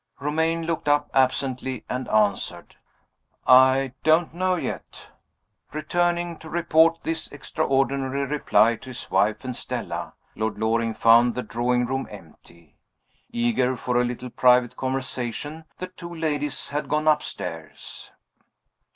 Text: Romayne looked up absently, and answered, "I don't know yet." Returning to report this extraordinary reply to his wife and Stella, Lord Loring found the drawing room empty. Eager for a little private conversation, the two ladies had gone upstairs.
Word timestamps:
Romayne 0.19 0.63
looked 0.65 0.87
up 0.89 1.11
absently, 1.13 1.83
and 1.87 2.09
answered, 2.09 2.75
"I 3.45 3.93
don't 4.01 4.33
know 4.33 4.55
yet." 4.55 5.09
Returning 5.73 6.39
to 6.39 6.49
report 6.49 6.97
this 7.03 7.31
extraordinary 7.31 8.25
reply 8.25 8.77
to 8.77 8.89
his 8.89 9.11
wife 9.11 9.45
and 9.45 9.55
Stella, 9.55 10.15
Lord 10.33 10.57
Loring 10.57 10.95
found 10.95 11.35
the 11.35 11.43
drawing 11.43 11.85
room 11.85 12.07
empty. 12.09 12.79
Eager 13.29 13.77
for 13.77 13.95
a 14.01 14.03
little 14.03 14.31
private 14.31 14.75
conversation, 14.75 15.65
the 15.77 15.85
two 15.85 16.11
ladies 16.11 16.69
had 16.69 16.89
gone 16.89 17.07
upstairs. 17.07 18.09